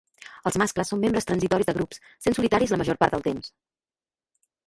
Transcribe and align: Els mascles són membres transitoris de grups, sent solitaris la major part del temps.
Els 0.49 0.55
mascles 0.61 0.91
són 0.91 1.01
membres 1.03 1.27
transitoris 1.31 1.69
de 1.69 1.75
grups, 1.77 2.01
sent 2.27 2.37
solitaris 2.39 2.73
la 2.75 2.79
major 2.83 2.99
part 3.03 3.17
del 3.17 3.25
temps. 3.29 3.53